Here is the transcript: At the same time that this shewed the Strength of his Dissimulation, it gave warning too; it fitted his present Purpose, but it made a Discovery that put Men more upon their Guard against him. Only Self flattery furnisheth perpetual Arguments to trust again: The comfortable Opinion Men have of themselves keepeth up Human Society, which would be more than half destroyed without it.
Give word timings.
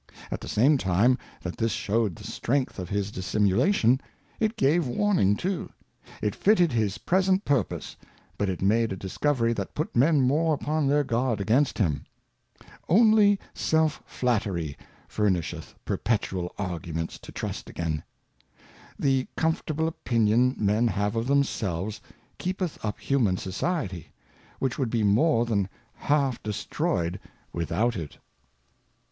At 0.31 0.41
the 0.41 0.47
same 0.47 0.79
time 0.79 1.19
that 1.43 1.57
this 1.57 1.73
shewed 1.73 2.15
the 2.15 2.23
Strength 2.23 2.79
of 2.79 2.89
his 2.89 3.11
Dissimulation, 3.11 4.01
it 4.39 4.55
gave 4.57 4.87
warning 4.87 5.35
too; 5.35 5.69
it 6.23 6.33
fitted 6.33 6.71
his 6.71 6.97
present 6.97 7.45
Purpose, 7.45 7.95
but 8.35 8.49
it 8.49 8.63
made 8.63 8.91
a 8.91 8.95
Discovery 8.95 9.53
that 9.53 9.75
put 9.75 9.95
Men 9.95 10.19
more 10.21 10.55
upon 10.55 10.87
their 10.87 11.03
Guard 11.03 11.39
against 11.39 11.77
him. 11.77 12.05
Only 12.89 13.39
Self 13.53 14.01
flattery 14.07 14.75
furnisheth 15.07 15.75
perpetual 15.85 16.51
Arguments 16.57 17.19
to 17.19 17.31
trust 17.31 17.69
again: 17.69 18.01
The 18.97 19.27
comfortable 19.37 19.87
Opinion 19.87 20.55
Men 20.57 20.87
have 20.87 21.15
of 21.15 21.27
themselves 21.27 22.01
keepeth 22.39 22.83
up 22.83 22.99
Human 22.99 23.37
Society, 23.37 24.07
which 24.57 24.79
would 24.79 24.89
be 24.89 25.03
more 25.03 25.45
than 25.45 25.69
half 25.93 26.41
destroyed 26.41 27.19
without 27.53 27.95
it. 27.95 28.17